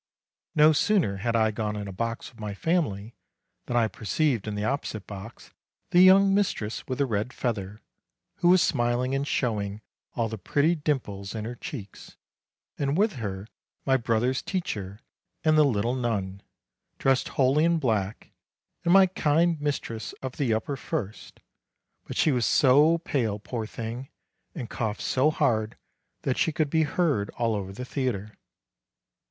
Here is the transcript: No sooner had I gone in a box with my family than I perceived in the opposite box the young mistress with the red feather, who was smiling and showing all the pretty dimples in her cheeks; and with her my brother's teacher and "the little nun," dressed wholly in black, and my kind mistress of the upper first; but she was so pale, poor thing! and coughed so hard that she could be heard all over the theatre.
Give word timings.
No 0.55 0.73
sooner 0.73 1.17
had 1.17 1.35
I 1.35 1.51
gone 1.51 1.75
in 1.75 1.87
a 1.87 1.91
box 1.91 2.31
with 2.31 2.39
my 2.39 2.55
family 2.55 3.13
than 3.67 3.77
I 3.77 3.87
perceived 3.87 4.47
in 4.47 4.55
the 4.55 4.63
opposite 4.63 5.05
box 5.05 5.51
the 5.91 6.01
young 6.01 6.33
mistress 6.33 6.87
with 6.87 6.97
the 6.97 7.05
red 7.05 7.31
feather, 7.31 7.83
who 8.37 8.47
was 8.47 8.63
smiling 8.63 9.13
and 9.13 9.27
showing 9.27 9.79
all 10.15 10.27
the 10.27 10.39
pretty 10.39 10.73
dimples 10.73 11.35
in 11.35 11.45
her 11.45 11.53
cheeks; 11.53 12.17
and 12.79 12.97
with 12.97 13.17
her 13.17 13.45
my 13.85 13.95
brother's 13.95 14.41
teacher 14.41 15.01
and 15.43 15.55
"the 15.55 15.63
little 15.63 15.93
nun," 15.95 16.41
dressed 16.97 17.29
wholly 17.37 17.63
in 17.63 17.77
black, 17.77 18.31
and 18.83 18.91
my 18.93 19.05
kind 19.05 19.61
mistress 19.61 20.13
of 20.23 20.37
the 20.37 20.51
upper 20.51 20.75
first; 20.75 21.41
but 22.07 22.17
she 22.17 22.31
was 22.31 22.47
so 22.47 22.97
pale, 22.97 23.37
poor 23.37 23.67
thing! 23.67 24.09
and 24.55 24.67
coughed 24.67 25.01
so 25.01 25.29
hard 25.29 25.77
that 26.23 26.39
she 26.39 26.51
could 26.51 26.71
be 26.71 26.81
heard 26.81 27.29
all 27.37 27.53
over 27.53 27.71
the 27.71 27.85
theatre. 27.85 28.35